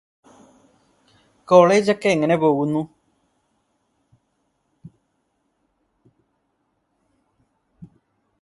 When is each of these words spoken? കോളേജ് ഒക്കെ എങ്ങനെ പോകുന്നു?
കോളേജ് 1.47 1.91
ഒക്കെ 1.91 2.09
എങ്ങനെ 2.09 2.35
പോകുന്നു? 2.35 2.81